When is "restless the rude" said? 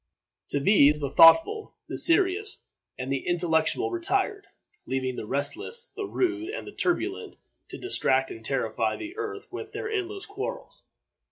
5.27-6.49